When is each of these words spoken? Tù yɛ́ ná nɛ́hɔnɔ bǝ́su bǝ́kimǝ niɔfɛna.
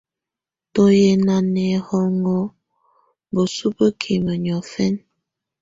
Tù 0.73 0.83
yɛ́ 1.01 1.15
ná 1.25 1.35
nɛ́hɔnɔ 1.53 2.37
bǝ́su 3.33 3.65
bǝ́kimǝ 3.75 4.33
niɔfɛna. 4.43 4.99